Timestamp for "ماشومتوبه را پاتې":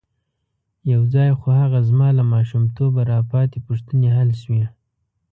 2.33-3.57